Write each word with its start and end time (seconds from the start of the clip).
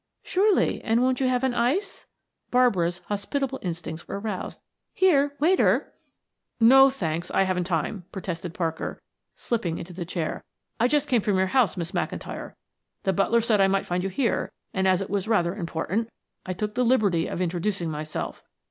"Surely; 0.23 0.81
and 0.83 1.03
won't 1.03 1.19
you 1.19 1.27
have 1.29 1.43
an 1.43 1.53
ice?" 1.53 2.07
Barbara's 2.49 3.01
hospitable 3.05 3.59
instincts 3.61 4.07
were 4.07 4.19
aroused. 4.19 4.59
"Here, 4.95 5.35
waiter" 5.39 5.93
"No, 6.73 6.89
thanks; 6.89 7.29
I 7.29 7.43
haven't 7.43 7.65
time," 7.65 8.05
protested 8.11 8.51
Parker, 8.55 8.99
slipping 9.35 9.77
into 9.77 9.93
the 9.93 10.03
chair. 10.03 10.43
"I 10.79 10.87
just 10.87 11.07
came 11.07 11.21
from 11.21 11.37
your 11.37 11.45
house, 11.53 11.77
Miss 11.77 11.91
McIntyre; 11.91 12.55
the 13.03 13.13
butler 13.13 13.41
said 13.41 13.61
I 13.61 13.67
might 13.67 13.85
find 13.85 14.03
you 14.03 14.09
here, 14.09 14.51
and 14.73 14.87
as 14.87 15.03
it 15.03 15.09
was 15.11 15.27
rather 15.27 15.53
important, 15.55 16.09
I 16.47 16.53
took 16.53 16.73
the 16.73 16.83
liberty 16.83 17.27
of 17.27 17.39
introducing 17.39 17.91
myself. 17.91 18.43